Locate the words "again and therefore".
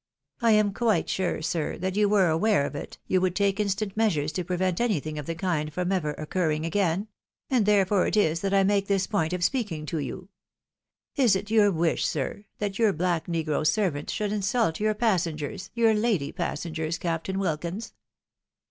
6.65-8.07